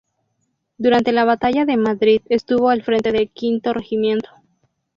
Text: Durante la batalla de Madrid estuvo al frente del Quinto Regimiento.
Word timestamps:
Durante 0.79 1.11
la 1.11 1.25
batalla 1.25 1.63
de 1.65 1.77
Madrid 1.77 2.21
estuvo 2.27 2.71
al 2.71 2.81
frente 2.81 3.11
del 3.11 3.29
Quinto 3.29 3.71
Regimiento. 3.71 4.29